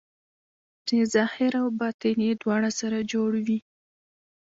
[0.87, 3.59] چې ظاهر او باطن یې دواړه سره جوړ وي.